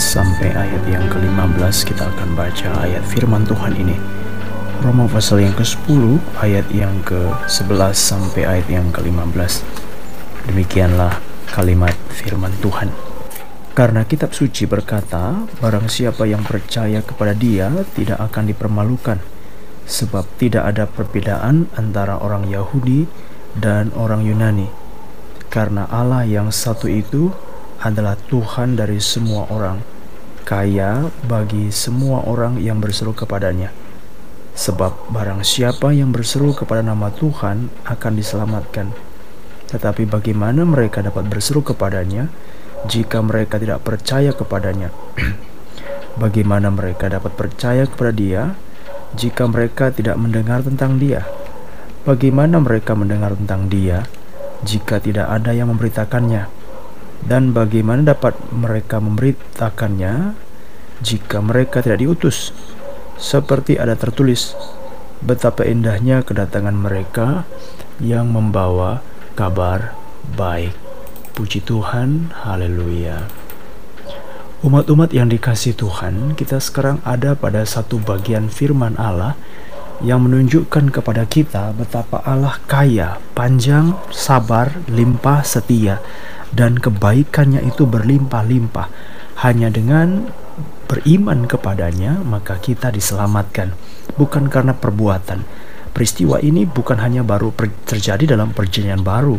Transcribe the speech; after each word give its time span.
sampai 0.00 0.48
ayat 0.56 0.80
yang 0.88 1.04
ke-15 1.12 1.92
kita 1.92 2.08
akan 2.08 2.32
baca 2.32 2.72
ayat 2.88 3.04
firman 3.04 3.44
Tuhan 3.44 3.76
ini. 3.76 3.92
Roma 4.80 5.04
pasal 5.04 5.44
yang 5.44 5.52
ke-10 5.52 6.16
ayat 6.40 6.64
yang 6.72 7.04
ke-11 7.04 7.92
sampai 7.92 8.48
ayat 8.48 8.66
yang 8.72 8.88
ke-15. 8.96 9.60
Demikianlah 10.48 11.20
kalimat 11.52 11.92
firman 12.16 12.48
Tuhan. 12.64 12.88
Karena 13.76 14.08
kitab 14.08 14.32
suci 14.32 14.64
berkata, 14.64 15.44
barang 15.60 15.92
siapa 15.92 16.24
yang 16.24 16.48
percaya 16.48 17.04
kepada 17.04 17.36
dia 17.36 17.68
tidak 17.92 18.24
akan 18.24 18.48
dipermalukan, 18.48 19.20
sebab 19.84 20.24
tidak 20.40 20.64
ada 20.64 20.88
perbedaan 20.88 21.68
antara 21.76 22.16
orang 22.24 22.48
Yahudi 22.48 23.04
dan 23.52 23.92
orang 23.92 24.24
Yunani. 24.24 24.72
Karena 25.52 25.84
Allah 25.92 26.24
yang 26.24 26.48
satu 26.48 26.88
itu 26.88 27.36
adalah 27.80 28.12
Tuhan 28.28 28.76
dari 28.76 29.00
semua 29.00 29.48
orang, 29.48 29.80
kaya 30.44 31.08
bagi 31.24 31.72
semua 31.72 32.28
orang 32.28 32.60
yang 32.60 32.76
berseru 32.76 33.16
kepadanya. 33.16 33.72
Sebab 34.52 35.08
barang 35.08 35.40
siapa 35.40 35.88
yang 35.96 36.12
berseru 36.12 36.52
kepada 36.52 36.84
nama 36.84 37.08
Tuhan 37.08 37.72
akan 37.88 38.12
diselamatkan. 38.12 38.92
Tetapi 39.72 40.04
bagaimana 40.04 40.68
mereka 40.68 41.00
dapat 41.00 41.24
berseru 41.30 41.64
kepadanya 41.64 42.28
jika 42.84 43.24
mereka 43.24 43.56
tidak 43.56 43.80
percaya 43.80 44.36
kepadanya? 44.36 44.92
bagaimana 46.20 46.68
mereka 46.68 47.08
dapat 47.08 47.32
percaya 47.32 47.88
kepada 47.88 48.12
dia 48.12 48.42
jika 49.16 49.48
mereka 49.48 49.88
tidak 49.88 50.20
mendengar 50.20 50.60
tentang 50.60 51.00
dia? 51.00 51.24
Bagaimana 52.04 52.60
mereka 52.60 52.92
mendengar 52.92 53.32
tentang 53.40 53.72
dia 53.72 54.04
jika 54.60 55.00
tidak 55.00 55.32
ada 55.32 55.56
yang 55.56 55.72
memberitakannya? 55.72 56.59
Dan 57.24 57.52
bagaimana 57.52 58.16
dapat 58.16 58.36
mereka 58.52 58.98
memberitakannya 58.98 60.34
jika 61.04 61.38
mereka 61.44 61.84
tidak 61.84 62.00
diutus? 62.00 62.52
Seperti 63.20 63.76
ada 63.76 63.96
tertulis, 64.00 64.56
betapa 65.20 65.68
indahnya 65.68 66.24
kedatangan 66.24 66.72
mereka 66.72 67.44
yang 68.00 68.32
membawa 68.32 69.04
kabar 69.36 69.92
baik. 70.32 70.72
Puji 71.36 71.60
Tuhan, 71.64 72.32
haleluya. 72.44 73.28
Umat-umat 74.60 75.16
yang 75.16 75.32
dikasih 75.32 75.72
Tuhan, 75.72 76.36
kita 76.36 76.60
sekarang 76.60 77.00
ada 77.00 77.32
pada 77.32 77.64
satu 77.64 77.96
bagian 77.96 78.52
firman 78.52 78.92
Allah 79.00 79.32
yang 80.00 80.24
menunjukkan 80.24 80.92
kepada 80.92 81.28
kita 81.28 81.76
betapa 81.76 82.24
Allah 82.24 82.56
kaya, 82.64 83.20
panjang, 83.36 83.96
sabar, 84.08 84.72
limpah, 84.88 85.44
setia, 85.44 86.00
dan 86.56 86.80
kebaikannya 86.80 87.60
itu 87.64 87.84
berlimpah-limpah. 87.84 88.88
Hanya 89.44 89.72
dengan 89.72 90.32
beriman 90.88 91.44
kepadanya, 91.48 92.20
maka 92.24 92.56
kita 92.60 92.92
diselamatkan, 92.92 93.76
bukan 94.16 94.48
karena 94.48 94.76
perbuatan. 94.76 95.44
Peristiwa 95.90 96.38
ini 96.40 96.64
bukan 96.64 96.98
hanya 97.02 97.26
baru 97.26 97.52
terjadi 97.84 98.36
dalam 98.36 98.54
perjanjian 98.56 99.02
baru. 99.02 99.36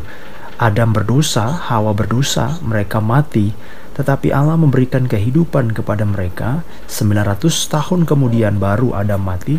Adam 0.61 0.93
berdosa, 0.93 1.49
Hawa 1.49 1.97
berdosa, 1.97 2.61
mereka 2.61 3.01
mati, 3.01 3.49
tetapi 3.97 4.29
Allah 4.31 4.55
memberikan 4.55 5.09
kehidupan 5.09 5.73
kepada 5.75 6.05
mereka 6.05 6.63
900 6.85 7.49
tahun 7.49 8.05
kemudian 8.05 8.61
baru 8.61 8.93
Adam 8.93 9.25
mati. 9.25 9.57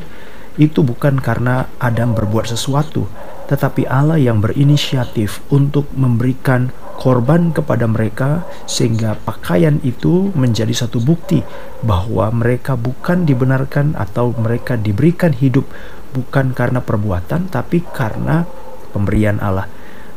Itu 0.60 0.84
bukan 0.84 1.20
karena 1.22 1.68
Adam 1.80 2.12
berbuat 2.12 2.48
sesuatu, 2.48 3.08
tetapi 3.48 3.88
Allah 3.88 4.20
yang 4.20 4.40
berinisiatif 4.44 5.40
untuk 5.48 5.88
memberikan 5.96 6.72
korban 7.02 7.50
kepada 7.50 7.90
mereka 7.90 8.46
sehingga 8.68 9.18
pakaian 9.26 9.82
itu 9.82 10.30
menjadi 10.38 10.70
satu 10.86 11.02
bukti 11.02 11.42
bahwa 11.82 12.30
mereka 12.30 12.78
bukan 12.78 13.26
dibenarkan 13.26 13.98
atau 13.98 14.30
mereka 14.38 14.78
diberikan 14.78 15.34
hidup 15.34 15.66
bukan 16.14 16.54
karena 16.54 16.78
perbuatan 16.78 17.50
tapi 17.50 17.82
karena 17.90 18.46
pemberian 18.94 19.42
Allah. 19.42 19.66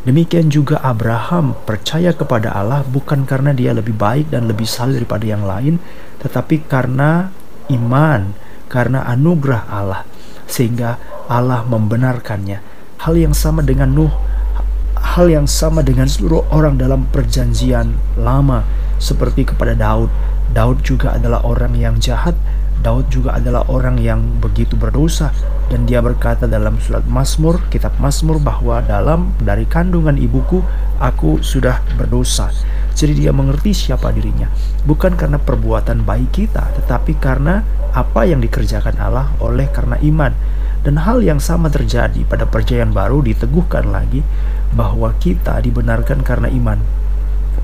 Demikian 0.06 0.54
juga 0.54 0.78
Abraham 0.86 1.58
percaya 1.66 2.14
kepada 2.14 2.54
Allah 2.54 2.86
bukan 2.86 3.26
karena 3.26 3.58
dia 3.58 3.74
lebih 3.74 3.98
baik 3.98 4.30
dan 4.30 4.46
lebih 4.46 4.70
saleh 4.70 5.02
daripada 5.02 5.26
yang 5.26 5.42
lain, 5.42 5.82
tetapi 6.22 6.70
karena 6.70 7.34
iman, 7.74 8.38
karena 8.70 9.02
anugerah 9.10 9.66
Allah, 9.66 10.06
sehingga 10.46 10.98
Allah 11.30 11.66
membenarkannya. 11.66 12.62
Hal 13.06 13.14
yang 13.18 13.36
sama 13.36 13.62
dengan 13.62 13.92
Nuh 13.94 14.14
hal 15.16 15.32
yang 15.32 15.48
sama 15.48 15.80
dengan 15.80 16.12
seluruh 16.12 16.44
orang 16.52 16.76
dalam 16.76 17.08
perjanjian 17.08 17.96
lama 18.20 18.68
seperti 19.00 19.48
kepada 19.48 19.72
Daud. 19.72 20.12
Daud 20.52 20.84
juga 20.84 21.16
adalah 21.16 21.46
orang 21.48 21.78
yang 21.78 21.96
jahat. 22.02 22.36
Daud 22.84 23.08
juga 23.10 23.40
adalah 23.40 23.66
orang 23.72 23.98
yang 23.98 24.22
begitu 24.44 24.78
berdosa 24.78 25.32
dan 25.72 25.90
dia 25.90 26.04
berkata 26.04 26.46
dalam 26.46 26.78
surat 26.78 27.02
Mazmur, 27.10 27.58
kitab 27.74 27.98
Mazmur 27.98 28.38
bahwa 28.38 28.84
dalam 28.86 29.34
dari 29.42 29.66
kandungan 29.66 30.20
ibuku 30.20 30.62
aku 31.02 31.42
sudah 31.42 31.82
berdosa. 31.98 32.54
Jadi 32.96 33.28
dia 33.28 33.36
mengerti 33.36 33.76
siapa 33.76 34.08
dirinya, 34.16 34.48
bukan 34.88 35.20
karena 35.20 35.36
perbuatan 35.36 36.08
baik 36.08 36.32
kita, 36.32 36.64
tetapi 36.80 37.20
karena 37.20 37.60
apa 37.92 38.24
yang 38.24 38.40
dikerjakan 38.40 38.96
Allah 38.96 39.36
oleh 39.44 39.68
karena 39.68 40.00
iman. 40.00 40.32
Dan 40.80 41.02
hal 41.04 41.20
yang 41.20 41.44
sama 41.44 41.68
terjadi 41.68 42.24
pada 42.24 42.48
perjanjian 42.48 42.96
baru 42.96 43.20
diteguhkan 43.20 43.92
lagi 43.92 44.24
bahwa 44.72 45.12
kita 45.20 45.60
dibenarkan 45.60 46.24
karena 46.24 46.48
iman, 46.48 46.80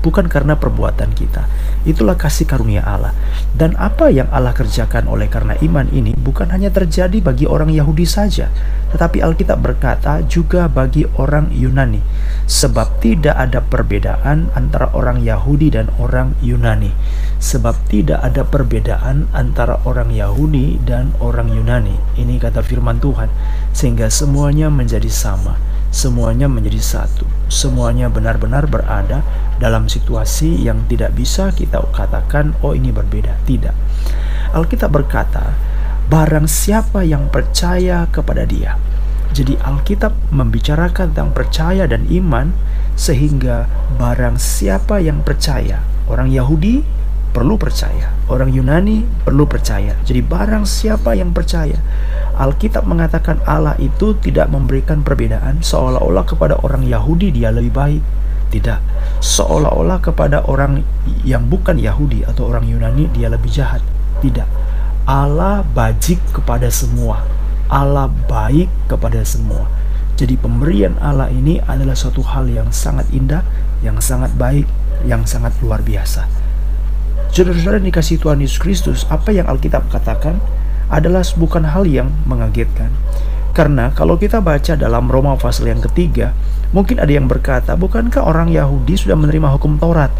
bukan 0.02 0.26
karena 0.26 0.58
perbuatan 0.58 1.14
kita. 1.14 1.46
Itulah 1.86 2.18
kasih 2.18 2.44
karunia 2.44 2.82
Allah. 2.82 3.14
Dan 3.54 3.78
apa 3.78 4.10
yang 4.10 4.28
Allah 4.34 4.52
kerjakan 4.52 5.06
oleh 5.06 5.30
karena 5.30 5.54
iman 5.62 5.86
ini 5.94 6.12
bukan 6.18 6.50
hanya 6.50 6.68
terjadi 6.74 7.22
bagi 7.22 7.46
orang 7.46 7.70
Yahudi 7.70 8.04
saja, 8.04 8.50
tetapi 8.90 9.22
Alkitab 9.22 9.62
berkata 9.62 10.20
juga 10.26 10.66
bagi 10.66 11.06
orang 11.16 11.54
Yunani. 11.54 12.02
Sebab 12.50 13.00
tidak 13.00 13.38
ada 13.38 13.62
perbedaan 13.62 14.50
antara 14.52 14.90
orang 14.92 15.22
Yahudi 15.22 15.72
dan 15.72 15.88
orang 15.96 16.34
Yunani. 16.42 16.90
Sebab 17.38 17.88
tidak 17.88 18.22
ada 18.22 18.42
perbedaan 18.42 19.30
antara 19.30 19.78
orang 19.86 20.10
Yahudi 20.10 20.82
dan 20.82 21.14
orang 21.22 21.50
Yunani. 21.54 21.96
Ini 22.18 22.38
kata 22.42 22.60
firman 22.60 22.98
Tuhan. 22.98 23.30
Sehingga 23.72 24.10
semuanya 24.12 24.68
menjadi 24.68 25.08
sama 25.08 25.71
semuanya 25.92 26.48
menjadi 26.48 26.80
satu. 26.80 27.28
Semuanya 27.52 28.08
benar-benar 28.08 28.66
berada 28.66 29.20
dalam 29.60 29.86
situasi 29.86 30.64
yang 30.64 30.88
tidak 30.88 31.12
bisa 31.14 31.52
kita 31.52 31.84
katakan, 31.92 32.56
"Oh, 32.64 32.72
ini 32.72 32.88
berbeda." 32.90 33.38
Tidak. 33.44 33.76
Alkitab 34.56 34.90
berkata, 34.90 35.54
"Barang 36.08 36.48
siapa 36.48 37.04
yang 37.04 37.28
percaya 37.28 38.08
kepada 38.08 38.48
Dia." 38.48 38.80
Jadi, 39.32 39.56
Alkitab 39.60 40.12
membicarakan 40.32 41.12
tentang 41.12 41.32
percaya 41.32 41.88
dan 41.88 42.04
iman, 42.08 42.52
sehingga 42.96 43.64
barang 43.96 44.36
siapa 44.36 45.00
yang 45.00 45.24
percaya, 45.24 45.80
orang 46.04 46.28
Yahudi 46.28 46.84
perlu 47.32 47.56
percaya, 47.56 48.12
orang 48.28 48.52
Yunani 48.52 49.08
perlu 49.24 49.48
percaya. 49.48 49.96
Jadi, 50.04 50.20
barang 50.20 50.68
siapa 50.68 51.16
yang 51.16 51.32
percaya, 51.32 51.80
Alkitab 52.36 52.84
mengatakan 52.84 53.40
Allah 53.48 53.76
itu 53.80 54.16
tidak 54.20 54.52
memberikan 54.52 55.00
perbedaan 55.00 55.64
seolah-olah 55.64 56.24
kepada 56.28 56.60
orang 56.60 56.84
Yahudi 56.84 57.32
dia 57.32 57.52
lebih 57.52 57.72
baik. 57.72 58.02
Tidak. 58.52 58.80
Seolah-olah 59.24 60.04
kepada 60.04 60.44
orang 60.44 60.84
yang 61.24 61.48
bukan 61.48 61.80
Yahudi 61.80 62.20
atau 62.28 62.52
orang 62.52 62.68
Yunani 62.68 63.08
dia 63.16 63.32
lebih 63.32 63.48
jahat. 63.48 63.80
Tidak. 64.20 64.44
Allah 65.08 65.64
bajik 65.64 66.20
kepada 66.36 66.68
semua. 66.68 67.24
Allah 67.72 68.12
baik 68.28 68.68
kepada 68.92 69.24
semua. 69.24 69.64
Jadi 70.20 70.36
pemberian 70.36 71.00
Allah 71.00 71.32
ini 71.32 71.58
adalah 71.64 71.96
suatu 71.96 72.20
hal 72.20 72.44
yang 72.46 72.68
sangat 72.68 73.08
indah, 73.10 73.40
yang 73.80 73.96
sangat 73.98 74.30
baik, 74.36 74.68
yang 75.08 75.24
sangat 75.24 75.56
luar 75.64 75.80
biasa. 75.80 76.28
Saudara-saudara 77.32 77.80
dikasih 77.80 78.20
Tuhan 78.20 78.44
Yesus 78.44 78.60
Kristus, 78.60 79.08
apa 79.08 79.32
yang 79.32 79.48
Alkitab 79.48 79.88
katakan? 79.88 80.36
adalah 80.92 81.24
bukan 81.40 81.64
hal 81.64 81.88
yang 81.88 82.12
mengagetkan. 82.28 82.92
Karena 83.56 83.88
kalau 83.96 84.20
kita 84.20 84.44
baca 84.44 84.76
dalam 84.76 85.08
Roma 85.08 85.40
pasal 85.40 85.72
yang 85.72 85.80
ketiga, 85.80 86.36
mungkin 86.76 87.00
ada 87.00 87.08
yang 87.08 87.24
berkata, 87.24 87.72
bukankah 87.80 88.20
orang 88.20 88.52
Yahudi 88.52 89.00
sudah 89.00 89.16
menerima 89.16 89.48
hukum 89.56 89.80
Taurat? 89.80 90.12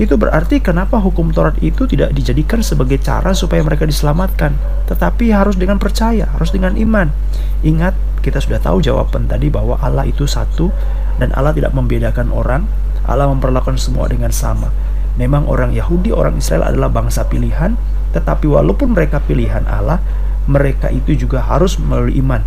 Itu 0.00 0.16
berarti 0.16 0.64
kenapa 0.64 0.96
hukum 0.96 1.30
Taurat 1.36 1.60
itu 1.60 1.84
tidak 1.84 2.16
dijadikan 2.16 2.64
sebagai 2.64 2.96
cara 3.04 3.36
supaya 3.36 3.60
mereka 3.60 3.84
diselamatkan, 3.84 4.56
tetapi 4.88 5.28
harus 5.30 5.60
dengan 5.60 5.76
percaya, 5.76 6.32
harus 6.32 6.48
dengan 6.48 6.74
iman. 6.80 7.12
Ingat, 7.60 7.92
kita 8.24 8.40
sudah 8.40 8.64
tahu 8.64 8.80
jawaban 8.80 9.28
tadi 9.28 9.52
bahwa 9.52 9.76
Allah 9.84 10.08
itu 10.08 10.24
satu 10.24 10.72
dan 11.20 11.36
Allah 11.36 11.52
tidak 11.52 11.76
membedakan 11.76 12.32
orang, 12.32 12.64
Allah 13.04 13.28
memperlakukan 13.28 13.76
semua 13.76 14.08
dengan 14.08 14.32
sama. 14.32 14.72
Memang 15.14 15.46
orang 15.46 15.70
Yahudi, 15.70 16.10
orang 16.10 16.38
Israel 16.42 16.66
adalah 16.66 16.90
bangsa 16.90 17.26
pilihan, 17.30 17.78
tetapi 18.10 18.50
walaupun 18.50 18.94
mereka 18.94 19.22
pilihan 19.22 19.62
Allah, 19.66 20.02
mereka 20.50 20.90
itu 20.90 21.14
juga 21.14 21.42
harus 21.42 21.78
melalui 21.78 22.18
iman. 22.20 22.42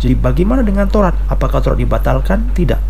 Jadi 0.00 0.16
bagaimana 0.16 0.64
dengan 0.64 0.88
Taurat? 0.88 1.12
Apakah 1.28 1.60
Taurat 1.60 1.76
dibatalkan? 1.76 2.52
Tidak. 2.56 2.80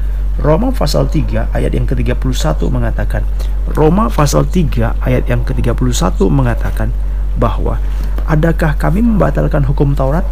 Roma 0.40 0.72
pasal 0.72 1.10
3 1.10 1.52
ayat 1.52 1.72
yang 1.74 1.84
ke-31 1.84 2.56
mengatakan 2.72 3.26
Roma 3.76 4.08
pasal 4.08 4.48
3 4.48 4.96
ayat 5.04 5.28
yang 5.28 5.44
ke-31 5.44 6.16
mengatakan 6.32 6.88
bahwa 7.36 7.76
adakah 8.24 8.72
kami 8.78 9.04
membatalkan 9.04 9.66
hukum 9.68 9.92
Taurat? 9.92 10.24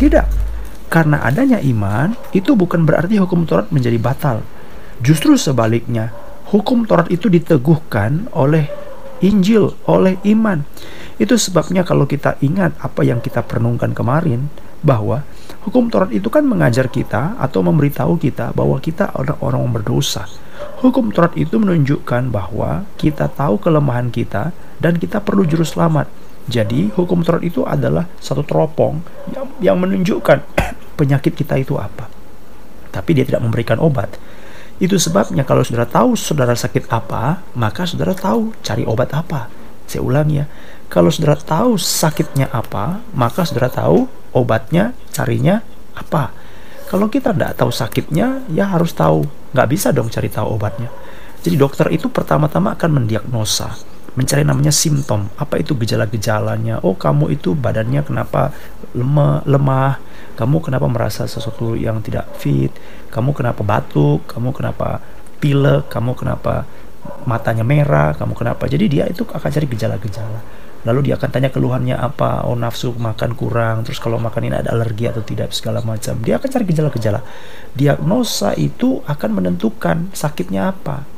Tidak. 0.00 0.26
Karena 0.88 1.20
adanya 1.24 1.60
iman 1.60 2.16
itu 2.32 2.56
bukan 2.56 2.88
berarti 2.88 3.20
hukum 3.20 3.44
Taurat 3.44 3.68
menjadi 3.68 4.00
batal. 4.00 4.40
Justru 5.02 5.34
sebaliknya, 5.34 6.14
hukum 6.52 6.84
Taurat 6.84 7.08
itu 7.08 7.32
diteguhkan 7.32 8.28
oleh 8.36 8.68
Injil, 9.24 9.72
oleh 9.88 10.20
iman. 10.28 10.62
Itu 11.16 11.38
sebabnya 11.40 11.86
kalau 11.86 12.04
kita 12.04 12.36
ingat 12.44 12.76
apa 12.82 13.06
yang 13.06 13.22
kita 13.24 13.40
perenungkan 13.46 13.94
kemarin 13.96 14.50
bahwa 14.82 15.22
Hukum 15.62 15.86
Taurat 15.94 16.10
itu 16.10 16.26
kan 16.26 16.42
mengajar 16.42 16.90
kita 16.90 17.38
atau 17.38 17.62
memberitahu 17.62 18.18
kita 18.18 18.50
bahwa 18.50 18.82
kita 18.82 19.14
adalah 19.14 19.38
orang 19.46 19.62
yang 19.62 19.74
berdosa. 19.78 20.26
Hukum 20.82 21.14
Taurat 21.14 21.38
itu 21.38 21.54
menunjukkan 21.54 22.34
bahwa 22.34 22.82
kita 22.98 23.30
tahu 23.30 23.62
kelemahan 23.62 24.10
kita 24.10 24.50
dan 24.82 24.98
kita 24.98 25.22
perlu 25.22 25.46
juru 25.46 25.62
selamat. 25.62 26.10
Jadi, 26.50 26.90
hukum 26.98 27.22
Taurat 27.22 27.46
itu 27.46 27.62
adalah 27.62 28.10
satu 28.18 28.42
teropong 28.42 28.98
yang, 29.30 29.46
yang 29.62 29.76
menunjukkan 29.78 30.42
penyakit 30.98 31.38
kita 31.38 31.62
itu 31.62 31.78
apa. 31.78 32.10
Tapi 32.90 33.10
dia 33.14 33.22
tidak 33.22 33.46
memberikan 33.46 33.78
obat. 33.78 34.10
Itu 34.82 34.98
sebabnya 34.98 35.46
kalau 35.46 35.62
saudara 35.62 35.86
tahu 35.86 36.18
saudara 36.18 36.58
sakit 36.58 36.90
apa, 36.90 37.46
maka 37.54 37.86
saudara 37.86 38.18
tahu 38.18 38.50
cari 38.66 38.82
obat 38.82 39.14
apa. 39.14 39.46
Saya 39.86 40.02
ulang 40.02 40.26
ya, 40.26 40.50
kalau 40.90 41.06
saudara 41.14 41.38
tahu 41.38 41.78
sakitnya 41.78 42.50
apa, 42.50 42.98
maka 43.14 43.46
saudara 43.46 43.70
tahu 43.70 44.10
obatnya 44.34 44.90
carinya 45.14 45.62
apa. 45.94 46.34
Kalau 46.90 47.06
kita 47.06 47.30
tidak 47.30 47.54
tahu 47.54 47.70
sakitnya 47.70 48.42
ya 48.50 48.66
harus 48.66 48.90
tahu. 48.90 49.22
Nggak 49.54 49.68
bisa 49.70 49.94
dong 49.94 50.10
cari 50.10 50.26
tahu 50.26 50.58
obatnya. 50.58 50.90
Jadi 51.46 51.54
dokter 51.54 51.86
itu 51.94 52.10
pertama-tama 52.10 52.74
akan 52.74 52.90
mendiagnosa 52.98 53.92
mencari 54.12 54.44
namanya 54.44 54.72
simptom. 54.74 55.28
Apa 55.40 55.56
itu 55.56 55.72
gejala-gejalanya? 55.72 56.84
Oh 56.84 56.92
kamu 56.92 57.32
itu 57.32 57.56
badannya 57.56 58.04
kenapa 58.04 58.52
lemah 58.96 59.44
lemah. 59.44 60.00
Kamu 60.32 60.64
kenapa 60.64 60.88
merasa 60.88 61.28
sesuatu 61.28 61.76
yang 61.76 62.00
tidak 62.00 62.28
fit? 62.40 62.72
Kamu 63.12 63.36
kenapa 63.36 63.60
batuk? 63.60 64.24
Kamu 64.24 64.50
kenapa 64.56 65.04
pilek? 65.38 65.92
Kamu 65.92 66.16
kenapa 66.16 66.64
matanya 67.28 67.62
merah? 67.62 68.16
Kamu 68.16 68.32
kenapa? 68.32 68.64
Jadi 68.64 68.88
dia 68.88 69.04
itu 69.04 69.28
akan 69.28 69.50
cari 69.52 69.66
gejala-gejala. 69.68 70.40
Lalu 70.82 71.12
dia 71.12 71.14
akan 71.14 71.30
tanya 71.30 71.50
keluhannya 71.52 71.94
apa? 71.94 72.42
Oh 72.48 72.56
nafsu 72.58 72.90
makan 72.96 73.38
kurang. 73.38 73.84
Terus 73.86 74.02
kalau 74.02 74.18
makan 74.18 74.50
ini 74.50 74.56
ada 74.58 74.74
alergi 74.74 75.06
atau 75.06 75.22
tidak 75.22 75.54
segala 75.54 75.84
macam. 75.84 76.18
Dia 76.24 76.40
akan 76.40 76.48
cari 76.48 76.64
gejala-gejala. 76.66 77.20
Diagnosa 77.76 78.56
itu 78.58 79.04
akan 79.06 79.30
menentukan 79.36 80.10
sakitnya 80.16 80.74
apa 80.74 81.11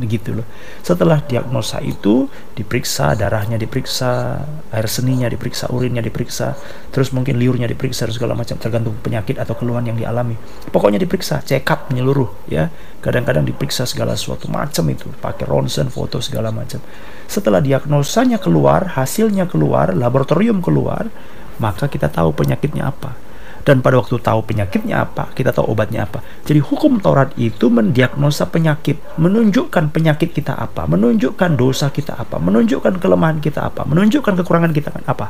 begitu 0.00 0.32
loh. 0.32 0.46
Setelah 0.80 1.20
diagnosa 1.20 1.80
itu 1.84 2.24
diperiksa 2.56 3.12
darahnya 3.12 3.60
diperiksa, 3.60 4.40
air 4.72 4.88
seninya 4.88 5.28
diperiksa, 5.28 5.68
urinnya 5.68 6.00
diperiksa, 6.00 6.56
terus 6.88 7.12
mungkin 7.12 7.36
liurnya 7.36 7.68
diperiksa 7.68 8.08
segala 8.08 8.32
macam 8.32 8.56
tergantung 8.56 8.96
penyakit 9.04 9.36
atau 9.36 9.52
keluhan 9.52 9.84
yang 9.84 9.98
dialami. 10.00 10.36
Pokoknya 10.72 10.96
diperiksa, 10.96 11.44
check 11.44 11.68
up 11.68 11.92
menyeluruh 11.92 12.48
ya. 12.48 12.72
Kadang-kadang 13.02 13.44
diperiksa 13.44 13.84
segala 13.84 14.14
sesuatu 14.14 14.46
macam 14.46 14.86
itu, 14.88 15.10
pakai 15.18 15.44
ronsen, 15.44 15.90
foto 15.90 16.22
segala 16.22 16.54
macam. 16.54 16.78
Setelah 17.26 17.58
diagnosanya 17.58 18.38
keluar, 18.38 18.94
hasilnya 18.94 19.50
keluar, 19.50 19.92
laboratorium 19.92 20.62
keluar, 20.62 21.10
maka 21.58 21.90
kita 21.90 22.08
tahu 22.08 22.32
penyakitnya 22.32 22.88
apa 22.88 23.31
dan 23.62 23.78
pada 23.78 24.02
waktu 24.02 24.18
tahu 24.18 24.42
penyakitnya 24.42 25.06
apa, 25.06 25.30
kita 25.38 25.54
tahu 25.54 25.70
obatnya 25.70 26.02
apa. 26.02 26.18
Jadi 26.42 26.58
hukum 26.58 26.98
Taurat 26.98 27.30
itu 27.38 27.70
mendiagnosa 27.70 28.50
penyakit, 28.50 28.98
menunjukkan 29.22 29.94
penyakit 29.94 30.34
kita 30.34 30.58
apa, 30.58 30.90
menunjukkan 30.90 31.54
dosa 31.54 31.94
kita 31.94 32.18
apa, 32.18 32.42
menunjukkan 32.42 32.98
kelemahan 32.98 33.38
kita 33.38 33.70
apa, 33.70 33.86
menunjukkan 33.86 34.42
kekurangan 34.42 34.74
kita 34.74 34.90
kan 34.90 35.04
apa. 35.06 35.26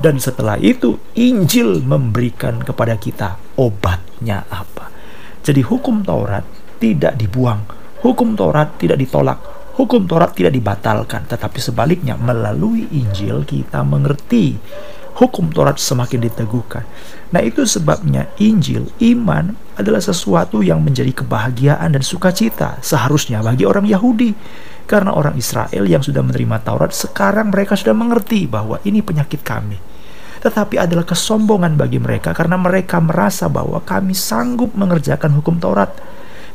Dan 0.00 0.16
setelah 0.16 0.56
itu 0.56 0.96
Injil 1.20 1.84
memberikan 1.84 2.64
kepada 2.64 2.96
kita 2.96 3.36
obatnya 3.60 4.48
apa. 4.48 4.88
Jadi 5.44 5.60
hukum 5.60 6.00
Taurat 6.00 6.44
tidak 6.80 7.20
dibuang, 7.20 7.60
hukum 8.00 8.32
Taurat 8.32 8.80
tidak 8.80 8.96
ditolak, 8.96 9.36
hukum 9.76 10.08
Taurat 10.08 10.32
tidak 10.32 10.56
dibatalkan, 10.56 11.28
tetapi 11.28 11.60
sebaliknya 11.60 12.16
melalui 12.16 12.88
Injil 12.96 13.44
kita 13.44 13.84
mengerti 13.84 14.56
hukum 15.16 15.50
Taurat 15.50 15.80
semakin 15.80 16.26
diteguhkan. 16.28 16.84
Nah, 17.30 17.40
itu 17.42 17.62
sebabnya 17.62 18.26
Injil, 18.42 18.90
iman 18.98 19.54
adalah 19.78 20.02
sesuatu 20.02 20.60
yang 20.60 20.82
menjadi 20.82 21.14
kebahagiaan 21.14 21.94
dan 21.94 22.02
sukacita 22.02 22.82
seharusnya 22.82 23.40
bagi 23.40 23.64
orang 23.64 23.86
Yahudi. 23.86 24.34
Karena 24.90 25.14
orang 25.14 25.38
Israel 25.38 25.86
yang 25.86 26.02
sudah 26.02 26.18
menerima 26.18 26.66
Taurat, 26.66 26.90
sekarang 26.90 27.54
mereka 27.54 27.78
sudah 27.78 27.94
mengerti 27.94 28.50
bahwa 28.50 28.82
ini 28.82 28.98
penyakit 28.98 29.46
kami. 29.46 29.78
Tetapi 30.42 30.80
adalah 30.80 31.06
kesombongan 31.06 31.78
bagi 31.78 32.02
mereka 32.02 32.34
karena 32.34 32.58
mereka 32.58 32.98
merasa 32.98 33.46
bahwa 33.46 33.78
kami 33.84 34.16
sanggup 34.16 34.74
mengerjakan 34.74 35.36
hukum 35.38 35.62
Taurat. 35.62 35.94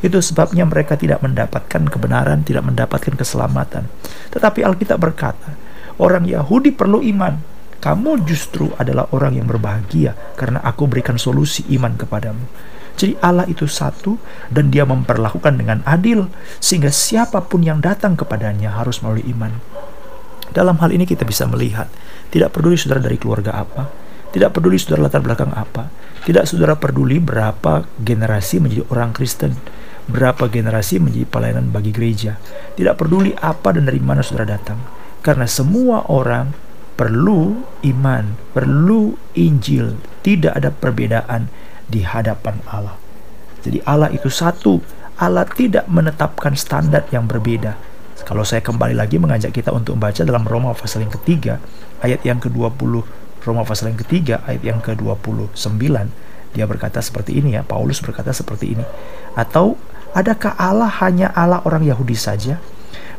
Itu 0.04 0.20
sebabnya 0.20 0.68
mereka 0.68 1.00
tidak 1.00 1.24
mendapatkan 1.24 1.88
kebenaran, 1.88 2.44
tidak 2.44 2.68
mendapatkan 2.68 3.16
keselamatan. 3.16 3.88
Tetapi 4.36 4.68
Alkitab 4.68 5.00
berkata, 5.00 5.56
orang 5.96 6.28
Yahudi 6.28 6.76
perlu 6.76 7.00
iman, 7.16 7.55
kamu 7.86 8.26
justru 8.26 8.74
adalah 8.82 9.06
orang 9.14 9.38
yang 9.38 9.46
berbahagia 9.46 10.18
karena 10.34 10.58
aku 10.66 10.90
berikan 10.90 11.22
solusi 11.22 11.62
iman 11.78 11.94
kepadamu. 11.94 12.42
Jadi 12.98 13.14
Allah 13.22 13.46
itu 13.46 13.70
satu 13.70 14.18
dan 14.50 14.74
dia 14.74 14.90
memperlakukan 14.90 15.54
dengan 15.54 15.86
adil 15.86 16.26
sehingga 16.58 16.90
siapa 16.90 17.46
pun 17.46 17.62
yang 17.62 17.86
datang 17.86 18.18
kepadanya 18.18 18.74
harus 18.74 19.06
melalui 19.06 19.30
iman. 19.30 19.54
Dalam 20.50 20.82
hal 20.82 20.98
ini 20.98 21.06
kita 21.06 21.30
bisa 21.30 21.46
melihat 21.46 21.86
tidak 22.34 22.58
peduli 22.58 22.74
saudara 22.74 23.06
dari 23.06 23.22
keluarga 23.22 23.54
apa, 23.54 23.86
tidak 24.34 24.58
peduli 24.58 24.82
saudara 24.82 25.06
latar 25.06 25.22
belakang 25.22 25.54
apa, 25.54 25.94
tidak 26.26 26.50
saudara 26.50 26.74
peduli 26.74 27.22
berapa 27.22 27.86
generasi 28.02 28.66
menjadi 28.66 28.82
orang 28.90 29.14
Kristen, 29.14 29.54
berapa 30.10 30.50
generasi 30.50 30.98
menjadi 30.98 31.30
pelayanan 31.30 31.70
bagi 31.70 31.94
gereja, 31.94 32.42
tidak 32.74 32.98
peduli 32.98 33.30
apa 33.38 33.78
dan 33.78 33.86
dari 33.86 34.02
mana 34.02 34.26
saudara 34.26 34.58
datang. 34.58 34.82
Karena 35.22 35.46
semua 35.46 36.10
orang 36.10 36.65
perlu 36.96 37.60
iman, 37.84 38.40
perlu 38.56 39.20
Injil, 39.36 40.00
tidak 40.24 40.56
ada 40.56 40.72
perbedaan 40.72 41.52
di 41.86 42.02
hadapan 42.02 42.64
Allah. 42.72 42.96
Jadi 43.62 43.84
Allah 43.84 44.10
itu 44.16 44.32
satu, 44.32 44.80
Allah 45.20 45.44
tidak 45.48 45.86
menetapkan 45.92 46.56
standar 46.56 47.08
yang 47.12 47.28
berbeda. 47.28 47.76
Kalau 48.26 48.42
saya 48.42 48.64
kembali 48.64 48.98
lagi 48.98 49.22
mengajak 49.22 49.54
kita 49.54 49.70
untuk 49.70 50.00
membaca 50.00 50.26
dalam 50.26 50.48
Roma 50.48 50.74
pasal 50.74 51.06
yang 51.06 51.14
ketiga, 51.14 51.62
ayat 52.02 52.26
yang 52.26 52.42
ke-20, 52.42 53.06
Roma 53.46 53.62
pasal 53.62 53.94
yang 53.94 54.00
ketiga, 54.02 54.42
ayat 54.50 54.66
yang 54.66 54.82
ke-29, 54.82 55.94
dia 56.56 56.66
berkata 56.66 57.04
seperti 57.04 57.38
ini 57.38 57.60
ya, 57.60 57.62
Paulus 57.62 58.02
berkata 58.02 58.34
seperti 58.34 58.74
ini. 58.74 58.86
Atau 59.38 59.78
adakah 60.16 60.58
Allah 60.58 60.90
hanya 61.04 61.30
Allah 61.36 61.62
orang 61.68 61.86
Yahudi 61.86 62.18
saja? 62.18 62.58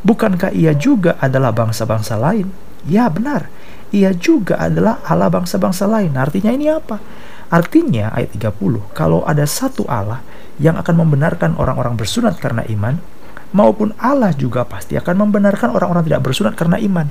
Bukankah 0.03 0.51
ia 0.51 0.75
juga 0.75 1.21
adalah 1.23 1.55
bangsa-bangsa 1.55 2.19
lain? 2.19 2.51
Ya 2.87 3.07
benar, 3.13 3.47
ia 3.95 4.11
juga 4.15 4.59
adalah 4.59 5.03
Allah 5.07 5.31
bangsa-bangsa 5.31 5.87
lain. 5.87 6.15
Artinya 6.15 6.51
ini 6.51 6.67
apa? 6.71 6.99
Artinya 7.47 8.11
ayat 8.11 8.35
30, 8.35 8.91
kalau 8.91 9.23
ada 9.23 9.47
satu 9.47 9.87
Allah 9.87 10.23
yang 10.59 10.75
akan 10.75 11.07
membenarkan 11.07 11.55
orang-orang 11.55 11.95
bersunat 11.95 12.43
karena 12.43 12.67
iman, 12.67 12.99
maupun 13.55 13.95
Allah 14.03 14.35
juga 14.35 14.67
pasti 14.67 14.99
akan 14.99 15.29
membenarkan 15.29 15.71
orang-orang 15.71 16.03
tidak 16.11 16.23
bersunat 16.27 16.59
karena 16.59 16.81
iman. 16.83 17.07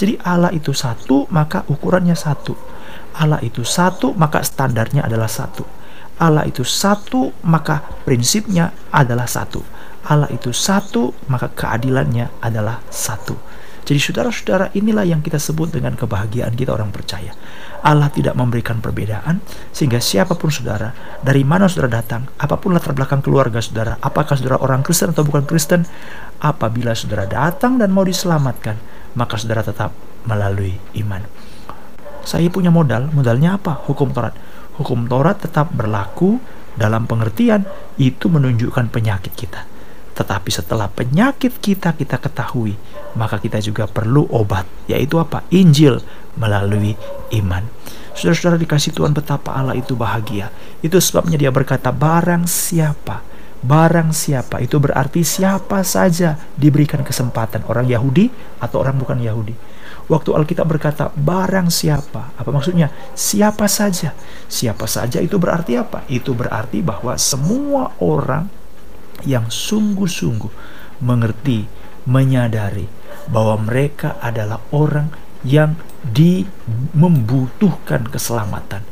Jadi 0.00 0.16
Allah 0.24 0.48
itu 0.56 0.72
satu, 0.72 1.28
maka 1.28 1.68
ukurannya 1.68 2.16
satu. 2.16 2.56
Allah 3.14 3.38
itu 3.44 3.62
satu, 3.62 4.16
maka 4.16 4.40
standarnya 4.40 5.04
adalah 5.04 5.28
satu. 5.28 5.62
Allah 6.18 6.46
itu 6.46 6.62
satu, 6.62 7.34
maka 7.44 7.82
prinsipnya 8.06 8.72
adalah 8.94 9.26
satu. 9.26 9.60
Allah 10.04 10.28
itu 10.30 10.54
satu, 10.54 11.12
maka 11.28 11.50
keadilannya 11.52 12.30
adalah 12.40 12.80
satu. 12.88 13.34
Jadi 13.84 14.00
saudara-saudara 14.00 14.72
inilah 14.72 15.04
yang 15.04 15.20
kita 15.20 15.36
sebut 15.36 15.68
dengan 15.68 15.92
kebahagiaan 15.92 16.56
kita 16.56 16.72
orang 16.72 16.88
percaya. 16.88 17.36
Allah 17.84 18.08
tidak 18.08 18.32
memberikan 18.32 18.80
perbedaan 18.80 19.44
sehingga 19.68 20.00
siapa 20.00 20.40
pun 20.40 20.48
saudara, 20.48 20.88
dari 21.20 21.44
mana 21.44 21.68
saudara 21.68 22.00
datang, 22.00 22.24
apa 22.40 22.56
pun 22.56 22.72
latar 22.72 22.96
belakang 22.96 23.20
keluarga 23.20 23.60
saudara, 23.60 24.00
apakah 24.00 24.40
saudara 24.40 24.56
orang 24.56 24.80
Kristen 24.80 25.12
atau 25.12 25.20
bukan 25.20 25.44
Kristen, 25.44 25.84
apabila 26.40 26.96
saudara 26.96 27.28
datang 27.28 27.76
dan 27.76 27.92
mau 27.92 28.08
diselamatkan, 28.08 28.80
maka 29.20 29.36
saudara 29.36 29.60
tetap 29.60 29.92
melalui 30.24 30.80
iman. 31.04 31.20
Saya 32.24 32.48
punya 32.48 32.72
modal, 32.72 33.12
modalnya 33.12 33.60
apa? 33.60 33.84
Hukum 33.84 34.16
Taurat. 34.16 34.32
Hukum 34.80 35.04
Taurat 35.04 35.36
tetap 35.44 35.68
berlaku 35.76 36.40
dalam 36.72 37.04
pengertian 37.04 37.68
itu 38.00 38.32
menunjukkan 38.32 38.88
penyakit 38.88 39.36
kita 39.36 39.73
tetapi 40.14 40.50
setelah 40.54 40.86
penyakit 40.86 41.58
kita 41.58 41.92
kita 41.98 42.22
ketahui, 42.22 42.78
maka 43.18 43.42
kita 43.42 43.58
juga 43.58 43.90
perlu 43.90 44.24
obat, 44.30 44.64
yaitu 44.86 45.18
apa? 45.18 45.42
Injil 45.50 45.98
melalui 46.38 46.94
iman. 47.34 47.66
Saudara-saudara 48.14 48.62
dikasih 48.62 48.94
Tuhan 48.94 49.10
betapa 49.10 49.58
Allah 49.58 49.74
itu 49.74 49.98
bahagia. 49.98 50.54
Itu 50.78 51.02
sebabnya 51.02 51.34
dia 51.34 51.50
berkata, 51.50 51.90
barang 51.90 52.46
siapa 52.46 53.34
barang 53.64 54.12
siapa 54.12 54.60
itu 54.60 54.76
berarti 54.76 55.24
siapa 55.24 55.80
saja 55.80 56.36
diberikan 56.52 57.00
kesempatan 57.00 57.64
orang 57.64 57.88
Yahudi 57.88 58.28
atau 58.60 58.84
orang 58.84 59.00
bukan 59.00 59.16
Yahudi 59.24 59.56
waktu 60.12 60.36
Alkitab 60.36 60.68
berkata 60.68 61.08
barang 61.16 61.72
siapa 61.72 62.36
apa 62.36 62.50
maksudnya 62.52 62.92
siapa 63.16 63.64
saja 63.64 64.12
siapa 64.52 64.84
saja 64.84 65.16
itu 65.24 65.40
berarti 65.40 65.80
apa 65.80 66.04
itu 66.12 66.36
berarti 66.36 66.84
bahwa 66.84 67.16
semua 67.16 67.96
orang 68.04 68.52
yang 69.24 69.48
sungguh-sungguh 69.50 70.52
mengerti 71.04 71.66
menyadari 72.04 72.86
bahwa 73.28 73.56
mereka 73.60 74.20
adalah 74.20 74.60
orang 74.72 75.08
yang 75.44 75.76
di 76.04 76.44
membutuhkan 76.92 78.08
keselamatan 78.12 78.84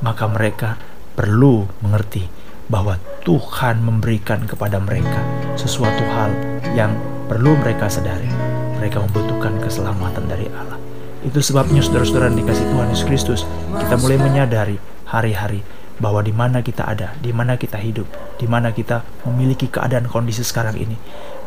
maka 0.00 0.24
mereka 0.26 0.80
perlu 1.14 1.68
mengerti 1.84 2.24
bahwa 2.72 2.96
Tuhan 3.26 3.84
memberikan 3.84 4.48
kepada 4.48 4.80
mereka 4.80 5.20
sesuatu 5.60 6.00
hal 6.16 6.32
yang 6.72 6.96
perlu 7.28 7.58
mereka 7.60 7.90
sadari. 7.92 8.28
Mereka 8.80 8.96
membutuhkan 9.04 9.60
keselamatan 9.60 10.24
dari 10.24 10.48
Allah. 10.56 10.80
Itu 11.20 11.44
sebabnya 11.44 11.84
saudara-saudara 11.84 12.32
dikasih 12.32 12.64
Tuhan 12.72 12.88
Yesus 12.88 13.04
Kristus, 13.04 13.40
kita 13.76 14.00
mulai 14.00 14.16
menyadari 14.16 14.80
hari-hari 15.04 15.60
bahwa 16.00 16.24
di 16.24 16.32
mana 16.32 16.64
kita 16.64 16.88
ada, 16.88 17.12
di 17.20 17.30
mana 17.30 17.60
kita 17.60 17.76
hidup, 17.76 18.08
di 18.40 18.48
mana 18.48 18.72
kita 18.72 19.04
memiliki 19.28 19.68
keadaan 19.68 20.08
kondisi 20.08 20.40
sekarang 20.40 20.80
ini, 20.80 20.96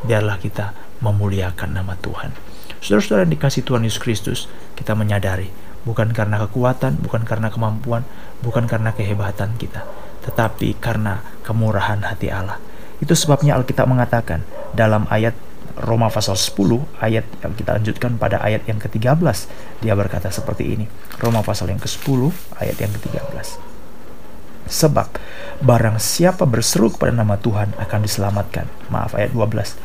biarlah 0.06 0.38
kita 0.38 0.78
memuliakan 1.02 1.74
nama 1.74 1.98
Tuhan. 1.98 2.32
Saudara-saudara 2.80 3.26
dikasih 3.26 3.66
Tuhan 3.66 3.84
Yesus 3.84 4.00
Kristus, 4.00 4.40
kita 4.78 4.94
menyadari 4.94 5.50
bukan 5.84 6.14
karena 6.14 6.40
kekuatan, 6.46 7.02
bukan 7.02 7.26
karena 7.26 7.50
kemampuan, 7.50 8.06
bukan 8.46 8.70
karena 8.70 8.94
kehebatan 8.94 9.58
kita, 9.58 9.84
tetapi 10.24 10.78
karena 10.78 11.26
kemurahan 11.42 12.06
hati 12.06 12.30
Allah. 12.30 12.62
Itu 13.02 13.18
sebabnya 13.18 13.60
Alkitab 13.60 13.90
mengatakan 13.90 14.46
dalam 14.72 15.10
ayat 15.12 15.36
Roma 15.74 16.08
pasal 16.14 16.38
10 16.38 16.86
ayat 17.02 17.26
yang 17.42 17.54
kita 17.58 17.72
lanjutkan 17.82 18.12
pada 18.22 18.38
ayat 18.46 18.62
yang 18.70 18.78
ke-13 18.78 19.50
dia 19.82 19.94
berkata 19.98 20.30
seperti 20.30 20.70
ini 20.70 20.86
Roma 21.18 21.42
pasal 21.42 21.74
yang 21.74 21.82
ke-10 21.82 22.30
ayat 22.62 22.78
yang 22.78 22.94
ke-13 22.94 23.73
Sebab 24.74 25.22
barang 25.62 26.02
siapa 26.02 26.50
berseru 26.50 26.90
kepada 26.90 27.14
nama 27.14 27.38
Tuhan 27.38 27.78
akan 27.78 28.00
diselamatkan 28.02 28.66
Maaf 28.90 29.14
ayat 29.14 29.30
12 29.38 29.78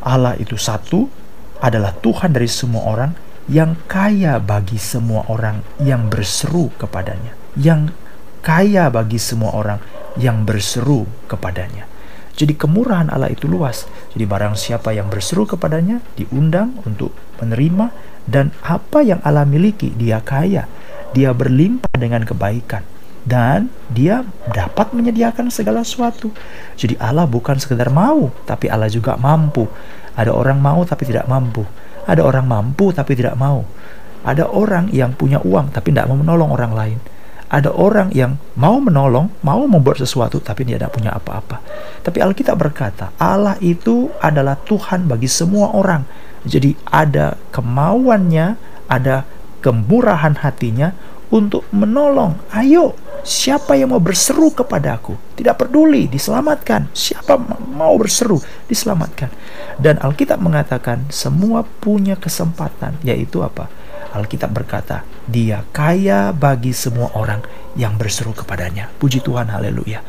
Allah 0.00 0.32
itu 0.40 0.56
satu 0.56 1.12
adalah 1.60 1.92
Tuhan 1.92 2.32
dari 2.32 2.48
semua 2.48 2.88
orang 2.88 3.12
yang 3.52 3.76
kaya 3.84 4.40
bagi 4.40 4.80
semua 4.80 5.28
orang 5.28 5.60
yang 5.76 6.08
berseru 6.08 6.72
kepadanya 6.80 7.36
yang 7.58 7.92
kaya 8.40 8.88
bagi 8.88 9.20
semua 9.20 9.52
orang 9.52 9.80
yang 10.16 10.42
berseru 10.48 11.06
kepadanya. 11.28 11.86
Jadi 12.34 12.56
kemurahan 12.56 13.12
Allah 13.12 13.28
itu 13.28 13.44
luas. 13.44 13.84
Jadi 14.16 14.24
barang 14.24 14.56
siapa 14.56 14.96
yang 14.96 15.12
berseru 15.12 15.44
kepadanya 15.44 16.00
diundang 16.16 16.80
untuk 16.88 17.12
menerima 17.36 17.92
dan 18.24 18.56
apa 18.64 19.04
yang 19.04 19.20
Allah 19.20 19.44
miliki 19.44 19.92
dia 19.92 20.24
kaya. 20.24 20.64
Dia 21.12 21.34
berlimpah 21.36 21.92
dengan 21.98 22.22
kebaikan 22.24 22.86
dan 23.30 23.70
dia 23.94 24.26
dapat 24.50 24.90
menyediakan 24.90 25.54
segala 25.54 25.86
sesuatu. 25.86 26.34
Jadi 26.74 26.98
Allah 26.98 27.30
bukan 27.30 27.54
sekedar 27.62 27.94
mau, 27.94 28.34
tapi 28.42 28.66
Allah 28.66 28.90
juga 28.90 29.14
mampu. 29.14 29.70
Ada 30.18 30.34
orang 30.34 30.58
mau 30.58 30.82
tapi 30.82 31.06
tidak 31.06 31.30
mampu. 31.30 31.62
Ada 32.10 32.26
orang 32.26 32.50
mampu 32.50 32.90
tapi 32.90 33.14
tidak 33.14 33.38
mau. 33.38 33.62
Ada 34.26 34.50
orang 34.50 34.90
yang 34.90 35.14
punya 35.14 35.38
uang 35.46 35.70
tapi 35.70 35.94
tidak 35.94 36.10
mau 36.10 36.18
menolong 36.18 36.50
orang 36.50 36.74
lain 36.74 36.98
ada 37.50 37.74
orang 37.74 38.14
yang 38.14 38.38
mau 38.54 38.78
menolong, 38.78 39.26
mau 39.42 39.66
membuat 39.66 39.98
sesuatu, 39.98 40.38
tapi 40.38 40.62
dia 40.62 40.78
tidak 40.78 40.94
punya 40.94 41.10
apa-apa. 41.18 41.58
Tapi 42.06 42.22
Alkitab 42.22 42.54
berkata, 42.54 43.10
Allah 43.18 43.58
itu 43.58 44.06
adalah 44.22 44.54
Tuhan 44.54 45.10
bagi 45.10 45.26
semua 45.26 45.74
orang. 45.74 46.06
Jadi 46.46 46.78
ada 46.86 47.34
kemauannya, 47.50 48.54
ada 48.86 49.26
kemurahan 49.66 50.38
hatinya 50.46 50.94
untuk 51.34 51.66
menolong. 51.74 52.38
Ayo, 52.54 52.94
siapa 53.24 53.76
yang 53.76 53.92
mau 53.92 54.02
berseru 54.02 54.52
kepadaku? 54.52 55.16
Tidak 55.36 55.54
peduli, 55.56 56.06
diselamatkan. 56.10 56.92
Siapa 56.92 57.36
mau 57.70 57.94
berseru, 57.96 58.40
diselamatkan. 58.66 59.30
Dan 59.80 60.00
Alkitab 60.00 60.40
mengatakan 60.42 61.08
semua 61.08 61.64
punya 61.64 62.16
kesempatan, 62.16 63.00
yaitu 63.00 63.40
apa? 63.40 63.70
Alkitab 64.10 64.50
berkata, 64.50 65.06
dia 65.30 65.62
kaya 65.70 66.34
bagi 66.34 66.74
semua 66.74 67.14
orang 67.14 67.40
yang 67.78 67.94
berseru 67.94 68.34
kepadanya. 68.34 68.90
Puji 68.98 69.22
Tuhan, 69.22 69.46
haleluya. 69.48 70.02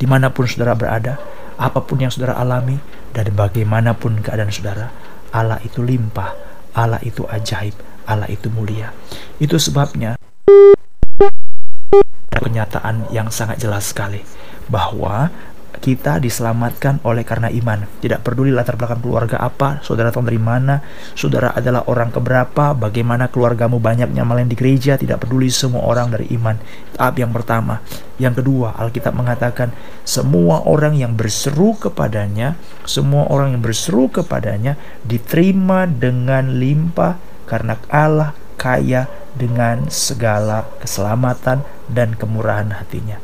Di 0.00 0.08
mana 0.08 0.32
pun 0.32 0.48
saudara 0.48 0.72
berada, 0.72 1.20
apa 1.60 1.84
pun 1.84 2.00
yang 2.00 2.08
saudara 2.08 2.40
alami, 2.40 2.80
dan 3.12 3.28
bagaimanapun 3.36 4.24
keadaan 4.24 4.48
saudara, 4.48 4.88
Allah 5.36 5.60
itu 5.60 5.84
limpah, 5.84 6.32
Allah 6.72 7.00
itu 7.04 7.28
ajaib, 7.28 7.76
Allah 8.08 8.28
itu 8.32 8.48
mulia. 8.48 8.90
Itu 9.36 9.60
sebabnya 9.60 10.16
kenyataan 12.42 13.08
yang 13.14 13.30
sangat 13.30 13.62
jelas 13.62 13.94
sekali 13.94 14.20
bahwa 14.66 15.30
kita 15.82 16.22
diselamatkan 16.22 17.02
oleh 17.02 17.26
karena 17.26 17.50
iman. 17.50 17.88
Tidak 17.98 18.20
peduli 18.20 18.54
latar 18.54 18.78
belakang 18.78 19.02
keluarga 19.02 19.42
apa, 19.42 19.82
saudara 19.82 20.14
tahu 20.14 20.28
dari 20.28 20.38
mana, 20.38 20.78
saudara 21.18 21.50
adalah 21.56 21.88
orang 21.90 22.14
keberapa, 22.14 22.76
bagaimana 22.76 23.32
keluargamu 23.32 23.82
banyaknya 23.82 24.22
malah 24.22 24.46
di 24.46 24.54
gereja, 24.54 24.94
tidak 24.94 25.26
peduli 25.26 25.48
semua 25.48 25.82
orang 25.82 26.14
dari 26.14 26.30
iman. 26.36 26.54
Tahap 26.94 27.18
yang 27.18 27.34
pertama. 27.34 27.82
Yang 28.20 28.44
kedua, 28.44 28.78
Alkitab 28.78 29.16
mengatakan 29.16 29.74
semua 30.06 30.62
orang 30.62 30.94
yang 30.94 31.18
berseru 31.18 31.74
kepadanya, 31.74 32.54
semua 32.86 33.26
orang 33.26 33.58
yang 33.58 33.62
berseru 33.64 34.06
kepadanya 34.06 34.78
diterima 35.02 35.90
dengan 35.90 36.52
limpah 36.62 37.18
karena 37.48 37.74
Allah 37.90 38.36
kaya 38.54 39.10
dengan 39.32 39.88
segala 39.88 40.68
keselamatan 40.80 41.64
dan 41.88 42.14
kemurahan 42.16 42.72
hatinya. 42.76 43.18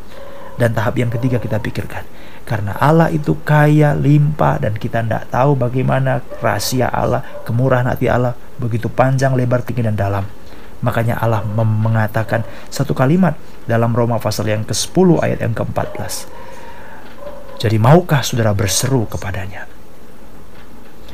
Dan 0.58 0.74
tahap 0.74 0.98
yang 0.98 1.06
ketiga 1.14 1.38
kita 1.38 1.62
pikirkan, 1.62 2.02
karena 2.42 2.74
Allah 2.80 3.12
itu 3.12 3.36
kaya, 3.44 3.94
limpah, 3.94 4.58
dan 4.58 4.74
kita 4.74 5.04
tidak 5.06 5.30
tahu 5.30 5.54
bagaimana 5.54 6.24
rahasia 6.42 6.90
Allah, 6.90 7.22
kemurahan 7.44 7.86
hati 7.86 8.10
Allah, 8.10 8.34
begitu 8.56 8.90
panjang, 8.90 9.38
lebar, 9.38 9.62
tinggi, 9.62 9.86
dan 9.86 9.94
dalam. 9.94 10.26
Makanya 10.82 11.20
Allah 11.20 11.44
mengatakan 11.46 12.42
satu 12.72 12.96
kalimat 12.96 13.38
dalam 13.68 13.92
Roma 13.92 14.16
pasal 14.16 14.48
yang 14.48 14.64
ke-10 14.64 15.08
ayat 15.22 15.38
yang 15.44 15.54
ke-14. 15.54 16.26
Jadi 17.58 17.76
maukah 17.76 18.24
saudara 18.24 18.56
berseru 18.56 19.04
kepadanya? 19.10 19.68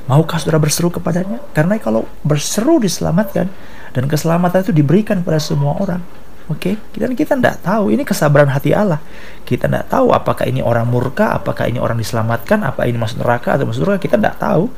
Maukah 0.04 0.36
saudara 0.36 0.60
berseru 0.60 0.92
kepadanya? 0.92 1.40
Karena 1.56 1.80
kalau 1.80 2.04
berseru 2.20 2.76
diselamatkan 2.76 3.48
dan 3.94 4.10
keselamatan 4.10 4.66
itu 4.66 4.74
diberikan 4.74 5.22
kepada 5.22 5.38
semua 5.38 5.78
orang. 5.78 6.02
Oke, 6.44 6.76
okay? 6.76 6.92
kita 6.92 7.08
kita 7.16 7.32
tidak 7.40 7.64
tahu 7.64 7.88
ini 7.88 8.04
kesabaran 8.04 8.52
hati 8.52 8.76
Allah. 8.76 9.00
Kita 9.48 9.64
tidak 9.64 9.88
tahu 9.88 10.12
apakah 10.12 10.44
ini 10.44 10.60
orang 10.60 10.84
murka, 10.84 11.32
apakah 11.32 11.72
ini 11.72 11.80
orang 11.80 11.96
diselamatkan, 11.96 12.60
apa 12.60 12.84
ini 12.84 13.00
masuk 13.00 13.24
neraka 13.24 13.56
atau 13.56 13.64
masuk 13.64 13.88
surga. 13.88 13.96
Kita 13.96 14.20
tidak 14.20 14.36
tahu. 14.36 14.68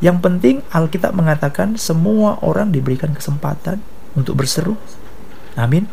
Yang 0.00 0.16
penting 0.24 0.56
Alkitab 0.72 1.12
mengatakan 1.12 1.76
semua 1.76 2.40
orang 2.40 2.72
diberikan 2.72 3.12
kesempatan 3.12 3.84
untuk 4.16 4.40
berseru. 4.40 4.80
Amin. 5.60 5.84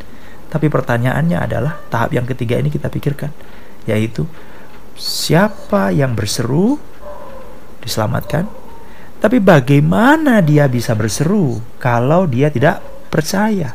Tapi 0.47 0.71
pertanyaannya 0.71 1.43
adalah 1.43 1.75
tahap 1.91 2.15
yang 2.15 2.23
ketiga 2.23 2.55
ini 2.55 2.71
kita 2.71 2.87
pikirkan, 2.87 3.35
yaitu 3.83 4.23
siapa 4.95 5.91
yang 5.91 6.15
berseru 6.15 6.79
diselamatkan. 7.83 8.47
Tapi 9.17 9.41
bagaimana 9.41 10.45
dia 10.45 10.69
bisa 10.69 10.93
berseru 10.93 11.57
kalau 11.81 12.29
dia 12.29 12.53
tidak 12.53 12.81
percaya? 13.09 13.73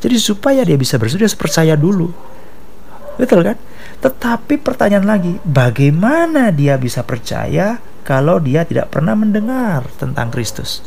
Jadi 0.00 0.16
supaya 0.18 0.66
dia 0.66 0.74
bisa 0.74 0.98
bersedia 0.98 1.30
percaya 1.36 1.78
dulu. 1.78 2.10
Betul 3.20 3.44
kan? 3.44 3.56
Tetapi 4.00 4.56
pertanyaan 4.64 5.04
lagi, 5.04 5.36
bagaimana 5.44 6.48
dia 6.48 6.80
bisa 6.80 7.04
percaya 7.04 7.76
kalau 8.02 8.40
dia 8.40 8.64
tidak 8.64 8.88
pernah 8.88 9.12
mendengar 9.12 9.84
tentang 10.00 10.32
Kristus? 10.32 10.80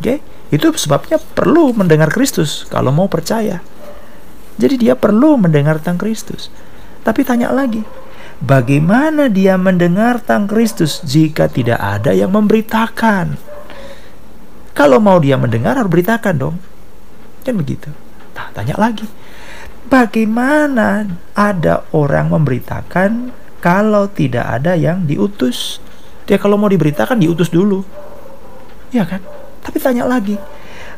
Oke, 0.00 0.18
okay? 0.18 0.18
itu 0.48 0.72
sebabnya 0.74 1.20
perlu 1.20 1.76
mendengar 1.76 2.08
Kristus 2.08 2.64
kalau 2.72 2.90
mau 2.90 3.06
percaya. 3.06 3.60
Jadi 4.56 4.88
dia 4.88 4.96
perlu 4.96 5.36
mendengar 5.36 5.78
tentang 5.78 6.00
Kristus. 6.00 6.48
Tapi 7.04 7.22
tanya 7.22 7.52
lagi, 7.52 7.84
bagaimana 8.42 9.30
dia 9.30 9.54
mendengar 9.54 10.18
tentang 10.18 10.50
Kristus 10.50 11.00
jika 11.06 11.46
tidak 11.46 11.78
ada 11.78 12.10
yang 12.10 12.34
memberitakan? 12.34 13.38
Kalau 14.72 14.98
mau 14.98 15.20
dia 15.22 15.38
mendengar 15.38 15.78
harus 15.78 15.92
beritakan 15.92 16.34
dong. 16.36 16.56
Kan 17.46 17.54
begitu. 17.56 17.88
Nah, 18.32 18.48
tanya 18.50 18.74
lagi. 18.80 19.04
Bagaimana 19.86 21.04
ada 21.36 21.84
orang 21.92 22.32
memberitakan 22.32 23.34
kalau 23.60 24.08
tidak 24.08 24.48
ada 24.48 24.72
yang 24.72 25.04
diutus? 25.04 25.78
Dia 26.24 26.40
kalau 26.40 26.56
mau 26.56 26.72
diberitakan 26.72 27.20
diutus 27.20 27.52
dulu. 27.52 27.84
Ya 28.88 29.04
kan? 29.04 29.20
Tapi 29.60 29.76
tanya 29.76 30.08
lagi. 30.08 30.40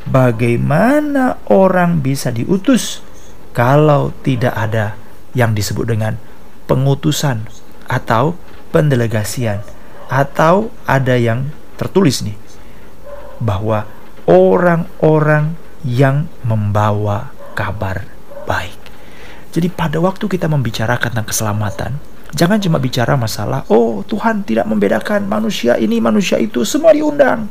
Bagaimana 0.04 1.42
orang 1.50 2.04
bisa 2.04 2.30
diutus 2.30 3.00
kalau 3.56 4.12
tidak 4.22 4.52
ada 4.52 4.94
yang 5.32 5.56
disebut 5.56 5.88
dengan 5.90 6.14
pengutusan 6.64 7.44
atau 7.86 8.34
pendelegasian 8.72 9.60
atau 10.08 10.70
ada 10.84 11.16
yang 11.16 11.48
tertulis 11.76 12.22
nih 12.22 12.36
bahwa 13.42 13.84
orang-orang 14.24 15.56
yang 15.84 16.26
membawa 16.42 17.34
kabar 17.52 18.08
baik. 18.48 18.76
Jadi 19.54 19.70
pada 19.70 20.02
waktu 20.02 20.26
kita 20.26 20.50
membicarakan 20.50 21.14
tentang 21.14 21.28
keselamatan, 21.30 21.92
jangan 22.34 22.58
cuma 22.58 22.82
bicara 22.82 23.14
masalah, 23.14 23.62
oh 23.70 24.02
Tuhan 24.02 24.42
tidak 24.42 24.66
membedakan 24.66 25.30
manusia 25.30 25.78
ini, 25.78 26.02
manusia 26.02 26.40
itu, 26.42 26.66
semua 26.66 26.90
diundang. 26.90 27.46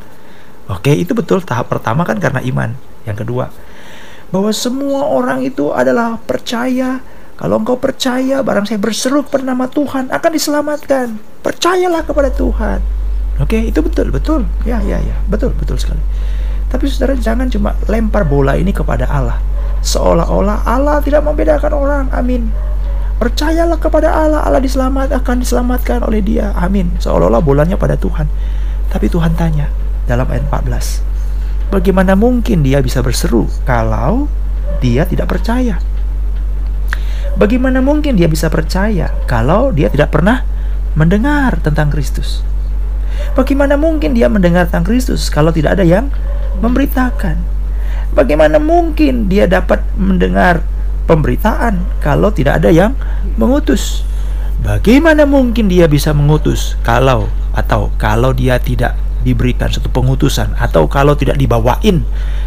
Oke, 0.68 0.92
itu 0.92 1.16
betul 1.16 1.40
tahap 1.44 1.72
pertama 1.72 2.04
kan 2.04 2.20
karena 2.20 2.44
iman. 2.44 2.76
Yang 3.08 3.28
kedua, 3.28 3.52
bahwa 4.32 4.52
semua 4.52 5.08
orang 5.08 5.44
itu 5.46 5.72
adalah 5.72 6.20
percaya. 6.24 7.00
Kalau 7.44 7.60
engkau 7.60 7.76
percaya, 7.76 8.40
barang 8.40 8.72
saya 8.72 8.80
berseru 8.80 9.20
kepada 9.28 9.52
nama 9.52 9.68
Tuhan 9.68 10.08
akan 10.08 10.32
diselamatkan. 10.32 11.20
Percayalah 11.44 12.08
kepada 12.08 12.32
Tuhan. 12.32 12.80
Oke, 13.44 13.60
itu 13.68 13.84
betul, 13.84 14.16
betul. 14.16 14.48
Ya, 14.64 14.80
ya, 14.80 14.96
ya, 15.04 15.20
betul, 15.28 15.52
betul 15.52 15.76
sekali. 15.76 16.00
Tapi 16.72 16.88
saudara 16.88 17.20
jangan 17.20 17.52
cuma 17.52 17.76
lempar 17.92 18.24
bola 18.24 18.56
ini 18.56 18.72
kepada 18.72 19.12
Allah. 19.12 19.44
Seolah-olah 19.84 20.64
Allah 20.64 21.04
tidak 21.04 21.28
membedakan 21.28 21.76
orang. 21.76 22.06
Amin. 22.16 22.48
Percayalah 23.20 23.76
kepada 23.76 24.16
Allah, 24.16 24.40
Allah 24.48 24.64
diselamat 24.64 25.12
akan 25.12 25.44
diselamatkan 25.44 26.00
oleh 26.08 26.24
Dia. 26.24 26.56
Amin. 26.56 26.96
Seolah-olah 27.04 27.44
bolanya 27.44 27.76
pada 27.76 28.00
Tuhan. 28.00 28.24
Tapi 28.88 29.12
Tuhan 29.12 29.36
tanya 29.36 29.68
dalam 30.08 30.32
ayat 30.32 30.48
14. 30.48 31.76
Bagaimana 31.76 32.16
mungkin 32.16 32.64
dia 32.64 32.80
bisa 32.80 33.04
berseru 33.04 33.52
kalau 33.68 34.32
dia 34.80 35.04
tidak 35.04 35.28
percaya? 35.28 35.84
Bagaimana 37.34 37.82
mungkin 37.82 38.14
dia 38.14 38.30
bisa 38.30 38.46
percaya 38.54 39.10
kalau 39.26 39.74
dia 39.74 39.90
tidak 39.90 40.14
pernah 40.14 40.46
mendengar 40.94 41.58
tentang 41.66 41.90
Kristus? 41.90 42.46
Bagaimana 43.34 43.74
mungkin 43.74 44.14
dia 44.14 44.30
mendengar 44.30 44.70
tentang 44.70 44.86
Kristus 44.86 45.34
kalau 45.34 45.50
tidak 45.50 45.78
ada 45.78 45.86
yang 45.86 46.14
memberitakan. 46.62 47.42
Bagaimana 48.14 48.62
mungkin 48.62 49.26
dia 49.26 49.50
dapat 49.50 49.82
mendengar 49.98 50.62
pemberitaan 51.10 51.82
kalau 51.98 52.30
tidak 52.30 52.62
ada 52.62 52.70
yang 52.70 52.94
mengutus? 53.42 54.06
Bagaimana 54.62 55.26
mungkin 55.26 55.66
dia 55.66 55.90
bisa 55.90 56.14
mengutus 56.14 56.78
kalau 56.86 57.28
atau 57.58 57.90
kalau 57.98 58.32
dia 58.32 58.62
tidak 58.62 58.94
diberikan 59.26 59.72
satu 59.72 59.90
pengutusan 59.90 60.54
atau 60.60 60.86
kalau 60.86 61.16
tidak 61.18 61.40
dibawain 61.40 62.04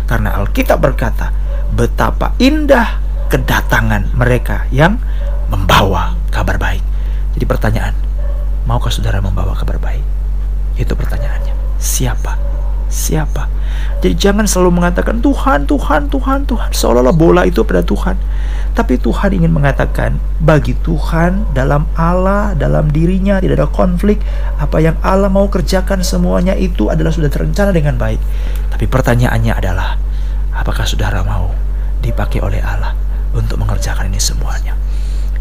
karena 0.07 0.39
Alkitab 0.39 0.79
berkata 0.79 1.33
betapa 1.73 2.37
indah 2.39 3.01
kedatangan 3.27 4.15
mereka 4.15 4.67
yang 4.71 4.99
membawa 5.51 6.19
kabar 6.31 6.59
baik. 6.59 6.83
Jadi 7.37 7.45
pertanyaan, 7.45 7.95
maukah 8.65 8.91
saudara 8.91 9.23
membawa 9.23 9.53
kabar 9.55 9.79
baik? 9.79 10.05
Itu 10.79 10.97
pertanyaannya. 10.97 11.55
Siapa? 11.77 12.47
siapa. 12.97 13.51
Jadi 14.01 14.15
jangan 14.17 14.47
selalu 14.47 14.81
mengatakan 14.83 15.19
Tuhan, 15.19 15.67
Tuhan, 15.67 16.09
Tuhan, 16.09 16.47
Tuhan. 16.47 16.71
Seolah-olah 16.71 17.17
bola 17.17 17.43
itu 17.45 17.61
pada 17.67 17.83
Tuhan. 17.83 18.15
Tapi 18.77 19.01
Tuhan 19.01 19.31
ingin 19.37 19.53
mengatakan 19.53 20.21
bagi 20.39 20.77
Tuhan 20.85 21.53
dalam 21.57 21.89
Allah, 21.97 22.53
dalam 22.55 22.93
dirinya 22.93 23.41
tidak 23.41 23.65
ada 23.65 23.69
konflik. 23.69 24.21
Apa 24.61 24.81
yang 24.81 24.97
Allah 25.03 25.33
mau 25.33 25.49
kerjakan 25.49 26.05
semuanya 26.05 26.55
itu 26.55 26.89
adalah 26.93 27.11
sudah 27.11 27.29
terencana 27.29 27.73
dengan 27.73 27.97
baik. 28.01 28.21
Tapi 28.73 28.85
pertanyaannya 28.87 29.53
adalah 29.53 29.97
apakah 30.57 30.85
saudara 30.89 31.25
mau 31.25 31.53
dipakai 32.05 32.39
oleh 32.45 32.61
Allah 32.63 33.06
untuk 33.33 33.59
mengerjakan 33.59 34.13
ini 34.13 34.21
semuanya? 34.21 34.79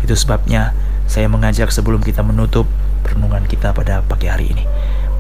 Itu 0.02 0.18
sebabnya 0.18 0.74
saya 1.06 1.30
mengajak 1.30 1.70
sebelum 1.70 2.02
kita 2.02 2.26
menutup 2.26 2.66
renungan 3.06 3.46
kita 3.46 3.76
pada 3.76 4.02
pagi 4.02 4.32
hari 4.32 4.56
ini. 4.56 4.66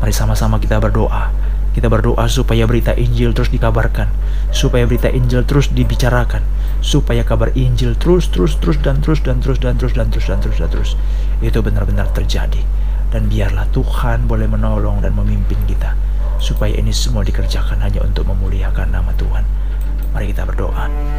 Mari 0.01 0.13
sama-sama 0.13 0.57
kita 0.57 0.81
berdoa 0.81 1.29
kita 1.75 1.91
berdoa 1.91 2.23
supaya 2.31 2.63
berita 2.63 2.95
Injil 2.95 3.35
terus 3.35 3.51
dikabarkan, 3.51 4.07
supaya 4.55 4.87
berita 4.87 5.11
Injil 5.11 5.43
terus 5.43 5.67
dibicarakan, 5.75 6.39
supaya 6.79 7.27
kabar 7.27 7.51
Injil 7.51 7.99
terus 7.99 8.31
terus 8.31 8.55
terus 8.63 8.79
dan 8.79 9.03
terus 9.03 9.19
dan 9.19 9.43
terus 9.43 9.59
dan 9.59 9.75
terus 9.75 9.91
dan 9.91 10.07
terus 10.07 10.23
dan 10.23 10.39
terus 10.39 10.55
dan 10.55 10.71
terus 10.71 10.91
itu 11.43 11.59
benar-benar 11.59 12.07
terjadi. 12.15 12.63
Dan 13.11 13.27
biarlah 13.27 13.67
Tuhan 13.75 14.23
boleh 14.23 14.47
menolong 14.47 15.03
dan 15.03 15.19
memimpin 15.19 15.59
kita 15.67 15.99
supaya 16.39 16.71
ini 16.79 16.95
semua 16.95 17.27
dikerjakan 17.27 17.83
hanya 17.83 17.99
untuk 18.07 18.23
memuliakan 18.23 18.95
nama 18.95 19.11
Tuhan. 19.19 19.43
Mari 20.15 20.31
kita 20.31 20.47
berdoa. 20.47 21.15